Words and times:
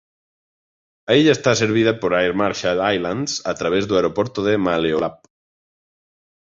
A 1.09 1.11
illa 1.19 1.33
está 1.35 1.51
servida 1.59 1.93
por 2.01 2.11
Air 2.21 2.33
Marshall 2.43 2.83
Islands 2.95 3.31
a 3.51 3.53
través 3.61 3.83
do 3.85 3.93
aeroporto 3.95 4.39
de 4.47 4.53
Maloelap. 4.65 5.17